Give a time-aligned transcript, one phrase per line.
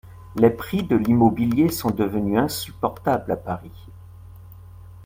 [0.35, 3.87] Les prix de l'immobilier sont devenus insupportables à Paris.